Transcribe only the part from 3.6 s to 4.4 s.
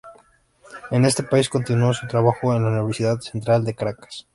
de Caracas.